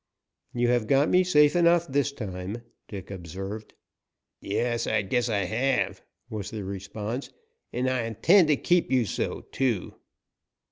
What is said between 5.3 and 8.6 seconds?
have," was the response. "And I intend to